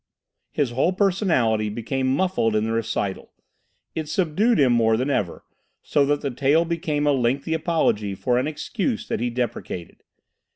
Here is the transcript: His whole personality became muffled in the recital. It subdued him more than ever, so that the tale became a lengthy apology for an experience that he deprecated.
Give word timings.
His 0.49 0.71
whole 0.71 0.93
personality 0.93 1.69
became 1.69 2.07
muffled 2.07 2.55
in 2.55 2.63
the 2.63 2.71
recital. 2.71 3.31
It 3.93 4.09
subdued 4.09 4.59
him 4.59 4.73
more 4.73 4.97
than 4.97 5.11
ever, 5.11 5.45
so 5.83 6.07
that 6.07 6.21
the 6.21 6.31
tale 6.31 6.65
became 6.65 7.05
a 7.05 7.11
lengthy 7.11 7.53
apology 7.53 8.15
for 8.15 8.39
an 8.39 8.47
experience 8.47 9.07
that 9.09 9.19
he 9.19 9.29
deprecated. 9.29 10.01